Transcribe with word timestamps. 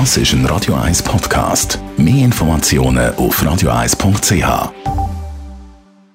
Das 0.00 0.16
ist 0.16 0.32
ein 0.32 0.44
Radio 0.46 0.74
1 0.74 1.04
Podcast. 1.04 1.78
Mehr 1.96 2.24
Informationen 2.24 3.14
auf 3.14 3.40
radio1.ch. 3.40 4.72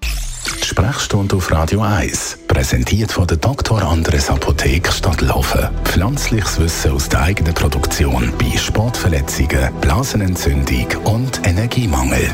Die 0.03 0.65
Sprechstunde 0.65 1.37
auf 1.37 1.49
Radio 1.49 1.79
1, 1.79 2.39
präsentiert 2.49 3.09
von 3.13 3.25
der 3.25 3.37
Dr. 3.37 3.81
Andres 3.81 4.29
Apotheke 4.29 4.91
Stadtlaufen. 4.91 5.69
Pflanzliches 5.85 6.59
Wissen 6.59 6.91
aus 6.91 7.07
der 7.07 7.21
eigenen 7.21 7.53
Produktion 7.53 8.33
bei 8.37 8.57
Sportverletzungen, 8.57 9.73
Blasenentzündung 9.79 10.87
und 11.05 11.47
Energiemangel. 11.47 12.29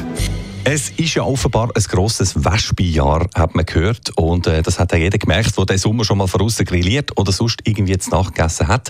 Es 0.64 0.90
ist 0.90 1.14
ja 1.14 1.22
offenbar 1.22 1.70
ein 1.76 1.84
grosses 1.84 2.44
Wespenjahr, 2.44 3.28
hat 3.36 3.54
man 3.54 3.68
gehört. 3.68 4.10
Und 4.18 4.48
äh, 4.48 4.64
das 4.64 4.80
hat 4.80 4.94
ja 4.94 4.98
jeder 4.98 5.20
gemerkt, 5.20 5.56
der 5.56 5.66
den 5.68 5.78
Sommer 5.78 6.06
schon 6.06 6.18
mal 6.18 6.26
voraus 6.26 6.58
grilliert 6.58 7.16
oder 7.20 7.32
sonst 7.32 7.60
irgendwie 7.66 7.92
jetzt 7.92 8.12
nachgegessen 8.12 8.68
hat. 8.68 8.90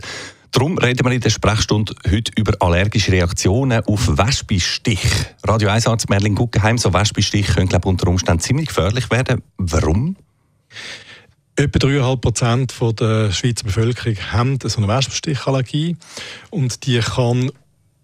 Darum 0.55 0.77
reden 0.77 1.05
wir 1.05 1.11
in 1.11 1.19
der 1.19 1.31
Sprechstunde 1.31 1.93
heute 2.09 2.31
über 2.37 2.53
allergische 2.61 3.11
Reaktionen 3.11 3.83
auf 3.87 4.07
Wespenstich. 4.07 5.01
Radio 5.43 5.67
1 5.67 5.85
Arzt 5.85 6.09
Merlin 6.09 6.33
Guggenheim, 6.33 6.77
so 6.77 6.93
Wespenstich 6.93 7.47
können 7.47 7.67
glaube 7.67 7.89
unter 7.89 8.07
Umständen 8.07 8.39
ziemlich 8.39 8.69
gefährlich 8.69 9.11
werden. 9.11 9.41
Warum? 9.57 10.15
Etwa 11.57 11.77
3,5 11.77 12.21
Prozent 12.21 12.73
der 13.01 13.33
Schweizer 13.33 13.65
Bevölkerung 13.65 14.15
haben 14.31 14.57
so 14.63 14.77
eine 14.77 14.87
Wespenstichallergie 14.87 15.97
und 16.51 16.85
die 16.85 16.99
kann 16.99 17.51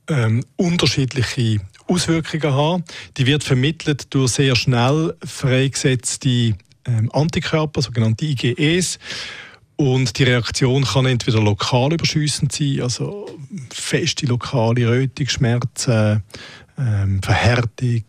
ähm, 0.09 0.43
unterschiedliche 0.57 1.62
Auswirkungen 1.88 2.54
haben. 2.54 2.84
Die 3.15 3.27
wird 3.27 3.45
vermittelt 3.45 4.13
durch 4.13 4.34
sehr 4.34 4.57
schnell 4.57 5.15
freigesetzte 5.23 6.55
ähm, 6.85 7.09
Antikörper, 7.13 7.81
sogenannte 7.81 8.26
IgEs. 8.26 8.99
Und 9.81 10.20
die 10.20 10.26
Reaktion 10.26 10.84
kann 10.84 11.08
entweder 11.08 11.41
lokal 11.41 11.91
überschüssend 11.91 12.52
sein, 12.52 12.81
also 12.84 13.27
feste 13.73 14.27
lokale 14.27 14.88
Rötung, 14.88 15.27
Schmerzen, 15.27 16.21
ähm, 16.77 17.20
Verhärtung, 17.23 18.04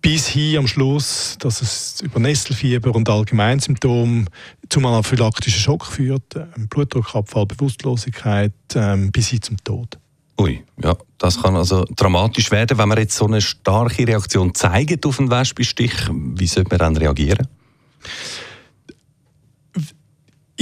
bis 0.00 0.26
hin 0.26 0.58
am 0.58 0.66
Schluss, 0.66 1.36
dass 1.38 1.62
es 1.62 2.00
über 2.00 2.18
Nesselfieber 2.18 2.92
und 2.92 3.08
Allgemeinsymptome 3.08 4.24
zum 4.68 4.84
anaphylaktischen 4.84 5.60
Schock 5.60 5.86
führt, 5.86 6.34
ähm, 6.34 6.66
Blutdruckabfall, 6.68 7.46
Bewusstlosigkeit, 7.46 8.52
ähm, 8.74 9.12
bis 9.12 9.28
hin 9.28 9.42
zum 9.42 9.58
Tod. 9.62 10.00
Ui, 10.40 10.60
ja, 10.82 10.96
das 11.18 11.40
kann 11.40 11.54
also 11.54 11.84
dramatisch 11.94 12.50
werden, 12.50 12.76
wenn 12.78 12.88
man 12.88 12.98
jetzt 12.98 13.14
so 13.14 13.26
eine 13.26 13.40
starke 13.40 14.08
Reaktion 14.08 14.56
zeigt 14.56 15.06
auf 15.06 15.20
einen 15.20 15.30
Wespenstich. 15.30 15.94
Wie 16.10 16.48
sollte 16.48 16.70
man 16.70 16.78
dann 16.80 16.96
reagieren? 16.96 17.46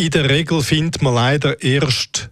In 0.01 0.09
der 0.09 0.31
Regel 0.31 0.63
findet 0.63 1.03
man 1.03 1.15
leider 1.15 1.63
erst 1.63 2.31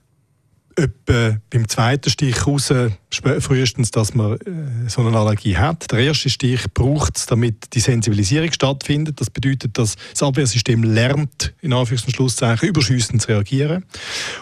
etwa 0.75 1.37
beim 1.51 1.69
zweiten 1.69 2.09
Stich 2.09 2.47
raus, 2.47 2.73
frühestens, 3.11 3.91
dass 3.91 4.15
man 4.15 4.35
äh, 4.35 4.89
so 4.89 5.01
eine 5.01 5.17
Allergie 5.17 5.57
hat. 5.57 5.91
Der 5.91 6.01
erste 6.01 6.29
Stich 6.29 6.65
braucht 6.75 7.17
es, 7.17 7.27
damit 7.27 7.75
die 7.75 7.81
Sensibilisierung 7.81 8.53
stattfindet. 8.53 9.21
Das 9.21 9.31
bedeutet, 9.31 9.79
dass 9.79 9.97
das 10.13 10.23
Abwehrsystem 10.23 10.83
lernt, 10.83 11.55
in 11.63 11.73
Anführungs- 11.73 12.07
und 12.07 12.15
Schlusszeichen, 12.15 12.69
überschüssend 12.69 13.23
zu 13.23 13.29
reagieren. 13.29 13.85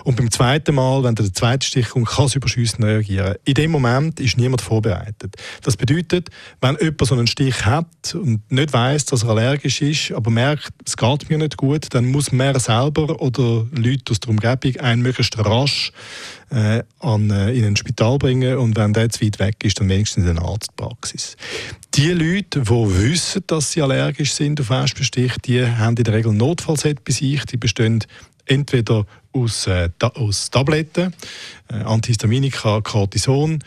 Und 0.04 0.16
beim 0.16 0.30
zweiten 0.30 0.74
Mal, 0.74 1.04
wenn 1.04 1.14
der 1.14 1.32
zweite 1.32 1.66
Stich 1.66 1.90
kommt, 1.90 2.08
kann 2.08 2.26
es 2.26 2.34
überschüssend 2.34 2.84
reagieren. 2.84 3.36
In 3.44 3.54
dem 3.54 3.70
Moment 3.70 4.18
ist 4.20 4.36
niemand 4.36 4.62
vorbereitet. 4.62 5.36
Das 5.62 5.76
bedeutet, 5.76 6.30
wenn 6.60 6.76
jemand 6.80 7.06
so 7.06 7.14
einen 7.14 7.26
Stich 7.26 7.64
hat 7.64 8.14
und 8.14 8.50
nicht 8.50 8.72
weiß, 8.72 9.06
dass 9.06 9.22
er 9.22 9.30
allergisch 9.30 9.80
ist, 9.80 10.12
aber 10.12 10.30
merkt, 10.30 10.70
es 10.84 10.96
geht 10.96 11.30
mir 11.30 11.38
nicht 11.38 11.56
gut, 11.56 11.86
dann 11.90 12.06
muss 12.06 12.32
man 12.32 12.58
selber 12.58 13.20
oder 13.20 13.66
Leute 13.72 14.10
aus 14.10 14.20
der 14.20 14.30
Umgebung 14.30 14.76
einen 14.80 15.02
möglichst 15.02 15.38
rasch 15.38 15.92
äh, 16.50 16.82
an, 17.00 17.30
äh, 17.30 17.52
in 17.52 17.64
ein 17.64 17.76
Spital 17.76 18.18
bringen 18.18 18.56
und 18.56 18.76
wenn 18.76 18.92
der 18.92 19.10
zu 19.10 19.24
weit 19.24 19.38
weg 19.38 19.64
ist, 19.64 19.80
dann 19.80 19.88
wenigstens 19.88 20.24
in 20.24 20.30
eine 20.30 20.42
Arztpraxis. 20.42 21.36
Die 21.94 22.10
Leute, 22.10 22.60
die 22.60 22.70
wissen, 22.70 23.42
dass 23.46 23.72
sie 23.72 23.82
allergisch 23.82 24.32
sind 24.32 24.60
auf 24.60 24.70
Wespenstich, 24.70 25.32
die 25.44 25.66
haben 25.66 25.96
in 25.96 26.04
der 26.04 26.14
Regel 26.14 26.32
Notfallset 26.32 27.04
bei 27.04 27.12
sich. 27.12 27.44
Die 27.46 27.56
bestehen 27.56 28.04
entweder 28.46 29.06
aus, 29.32 29.66
äh, 29.66 29.88
aus 30.00 30.50
Tabletten, 30.50 31.14
äh, 31.70 31.74
Antihistaminika, 31.74 32.80
Cortison 32.80 33.62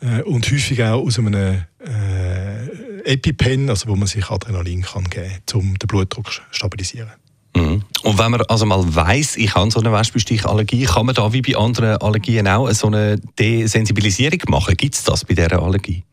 äh, 0.00 0.22
und 0.22 0.50
häufig 0.50 0.82
auch 0.82 1.04
aus 1.04 1.18
einem 1.18 1.62
äh, 1.80 3.12
EpiPen, 3.12 3.70
also 3.70 3.88
wo 3.88 3.96
man 3.96 4.08
sich 4.08 4.28
Adrenalin 4.28 4.82
kann 4.82 5.04
geben 5.04 5.30
kann, 5.46 5.60
um 5.60 5.78
den 5.78 5.86
Blutdruck 5.86 6.32
zu 6.32 6.40
stabilisieren. 6.50 7.10
Mhm. 7.56 7.82
Und 8.02 8.18
wenn 8.18 8.30
man 8.30 8.42
also 8.42 8.66
mal 8.66 8.82
weiß, 8.82 9.36
ich 9.36 9.54
habe 9.54 9.70
so 9.70 9.80
eine 9.80 9.90
Wespenstichallergie, 9.90 10.84
kann 10.84 11.06
man 11.06 11.14
da 11.14 11.32
wie 11.32 11.40
bei 11.40 11.56
anderen 11.56 11.96
Allergien 11.96 12.46
auch 12.46 12.70
so 12.72 12.88
eine 12.88 13.18
Desensibilisierung 13.38 14.40
machen? 14.48 14.76
Gibt 14.76 14.94
es 14.94 15.04
das 15.04 15.24
bei 15.24 15.34
dieser 15.34 15.62
Allergie? 15.62 16.04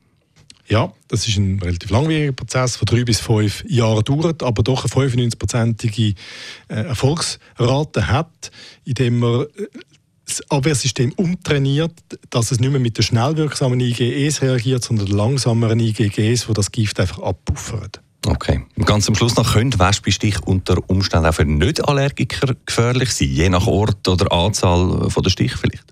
Ja, 0.69 0.93
das 1.09 1.27
ist 1.27 1.37
ein 1.37 1.59
relativ 1.59 1.89
langwieriger 1.89 2.31
Prozess, 2.31 2.77
von 2.77 2.85
drei 2.85 3.03
bis 3.03 3.19
fünf 3.19 3.65
Jahren 3.67 4.03
dauert, 4.05 4.41
aber 4.41 4.63
doch 4.63 4.85
eine 4.85 5.09
95-prozentige 5.09 6.15
äh, 6.69 6.73
Erfolgsrate 6.73 8.07
hat, 8.07 8.49
indem 8.85 9.19
man 9.19 9.41
äh, 9.41 9.67
das 10.25 10.49
Abwehrsystem 10.49 11.11
umtrainiert, 11.17 11.91
dass 12.29 12.51
es 12.51 12.61
nicht 12.61 12.71
mehr 12.71 12.79
mit 12.79 12.97
den 12.97 13.03
schnell 13.03 13.35
wirksamen 13.35 13.81
IgEs 13.81 14.41
reagiert, 14.41 14.83
sondern 14.85 15.07
langsameren 15.07 15.81
IgGs, 15.81 16.47
wo 16.47 16.53
das 16.53 16.71
Gift 16.71 16.97
einfach 17.01 17.19
abpuffert. 17.19 18.01
Okay. 18.25 18.61
Ganz 18.85 19.07
am 19.07 19.15
Schluss 19.15 19.35
noch, 19.35 19.53
können 19.53 19.77
Wespenstich 19.77 20.41
unter 20.45 20.77
Umständen 20.87 21.27
auch 21.27 21.33
für 21.33 21.45
Nicht-Allergiker 21.45 22.55
gefährlich 22.65 23.11
sein, 23.11 23.27
je 23.27 23.49
nach 23.49 23.67
Ort 23.67 24.07
oder 24.07 24.31
Anzahl 24.31 25.07
der 25.15 25.29
Stiche 25.29 25.57
vielleicht? 25.57 25.83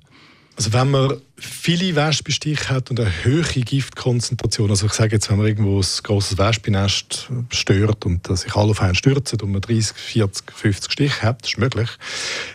Also 0.55 0.73
wenn 0.73 0.91
man 0.91 1.21
viele 1.41 1.95
Wespenstiche 1.95 2.69
hat 2.69 2.91
und 2.91 2.99
eine 2.99 3.09
hohe 3.25 3.41
Giftkonzentration, 3.41 4.69
also 4.69 4.85
ich 4.85 4.93
sage 4.93 5.15
jetzt, 5.15 5.29
wenn 5.31 5.37
man 5.37 5.47
irgendwo 5.47 5.79
ein 5.79 5.85
grosses 6.03 6.37
Wespennest 6.37 7.29
stört 7.49 8.05
und 8.05 8.25
sich 8.37 8.55
alle 8.55 8.71
auf 8.71 8.81
einen 8.81 8.93
stürzen 8.93 9.41
und 9.41 9.51
man 9.51 9.61
30, 9.61 9.95
40, 9.95 10.51
50 10.53 10.91
Stiche 10.91 11.21
hat, 11.23 11.45
ist 11.45 11.57
möglich, 11.57 11.89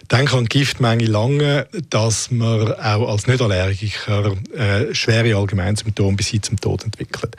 dann 0.08 0.26
kann 0.26 0.44
die 0.44 0.58
Giftmenge 0.58 1.06
lange, 1.06 1.66
dass 1.90 2.30
man 2.30 2.74
auch 2.74 3.08
als 3.08 3.26
Nicht-Allergiker 3.26 4.36
äh, 4.54 4.94
schwere 4.94 5.36
Allgemeinsymptome 5.36 6.16
bis 6.16 6.28
hin 6.28 6.42
zum 6.42 6.60
Tod 6.60 6.84
entwickelt. 6.84 7.36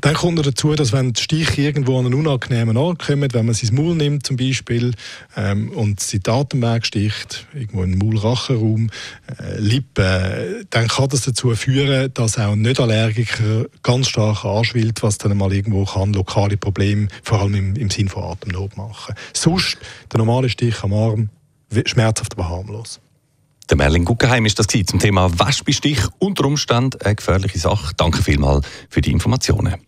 Dann 0.00 0.14
kommt 0.14 0.36
noch 0.36 0.44
dazu, 0.44 0.74
dass 0.74 0.92
wenn 0.92 1.12
die 1.12 1.22
Stiche 1.22 1.62
irgendwo 1.62 1.98
an 1.98 2.06
einen 2.06 2.14
unangenehmen 2.14 2.76
Ort 2.76 3.06
kommen, 3.06 3.32
wenn 3.32 3.46
man 3.46 3.54
sie 3.54 3.66
ins 3.66 3.72
Maul 3.72 3.94
nimmt 3.94 4.26
zum 4.26 4.36
Beispiel 4.36 4.94
ähm, 5.36 5.70
und 5.70 6.00
sie 6.00 6.20
Atemweg 6.26 6.84
sticht, 6.84 7.46
irgendwo 7.54 7.84
im 7.84 7.96
Maulrachenraum, 7.98 8.90
äh, 9.38 9.58
Lippen, 9.58 10.66
dann 10.70 10.87
dann 10.87 10.87
kann 10.88 11.08
das 11.08 11.22
dazu 11.22 11.54
führen, 11.54 12.12
dass 12.14 12.38
auch 12.38 12.54
Nicht-Allergiker 12.54 13.66
ganz 13.82 14.08
stark 14.08 14.44
anschwillt, 14.44 15.02
was 15.02 15.18
dann 15.18 15.36
mal 15.36 15.52
irgendwo 15.52 15.84
kann 15.84 16.12
lokale 16.12 16.56
Probleme, 16.56 17.08
vor 17.22 17.40
allem 17.40 17.54
im, 17.54 17.76
im 17.76 17.90
Sinn 17.90 18.08
von 18.08 18.24
Atemnot 18.24 18.76
machen. 18.76 19.14
Sonst, 19.32 19.78
der 20.12 20.18
normale 20.18 20.48
Stich 20.48 20.82
am 20.82 20.92
Arm, 20.92 21.30
schmerzhaft 21.84 22.32
aber 22.32 22.48
harmlos. 22.48 23.00
Der 23.70 23.76
Merlin 23.76 24.04
Guggenheim 24.04 24.46
ist 24.46 24.58
das 24.58 24.66
zum 24.66 24.98
Thema 24.98 25.30
Wespenstich. 25.38 26.00
Unter 26.18 26.46
Umständen 26.46 27.00
eine 27.02 27.16
gefährliche 27.16 27.58
Sache. 27.58 27.92
Danke 27.96 28.22
vielmals 28.22 28.66
für 28.88 29.02
die 29.02 29.12
Informationen. 29.12 29.87